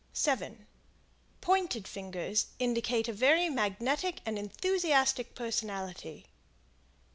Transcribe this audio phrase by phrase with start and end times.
[0.13, 0.65] 7
[1.41, 6.25] Pointed fingers indicate a very magnetic and enthusiastic personality.